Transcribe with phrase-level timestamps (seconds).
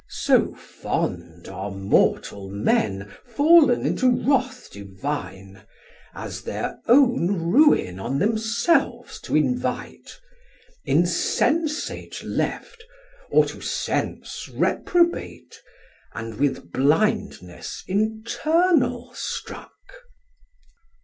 [0.09, 5.61] So fond are mortal men Fall'n into wrath divine,
[6.15, 10.19] As thir own ruin on themselves to invite,
[10.85, 12.83] Insensate left,
[13.29, 15.61] or to sense reprobate,
[16.15, 19.75] And with blindness internal struck.